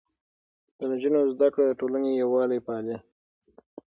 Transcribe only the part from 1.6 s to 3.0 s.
د ټولنې يووالی پالي.